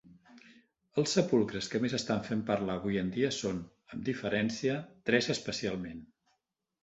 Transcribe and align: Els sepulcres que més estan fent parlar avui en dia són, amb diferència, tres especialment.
Els 0.99 1.11
sepulcres 1.17 1.67
que 1.73 1.81
més 1.83 1.95
estan 1.97 2.23
fent 2.29 2.41
parlar 2.47 2.77
avui 2.81 2.97
en 3.01 3.11
dia 3.17 3.29
són, 3.39 3.59
amb 3.97 4.07
diferència, 4.09 4.79
tres 5.11 5.29
especialment. 5.35 6.01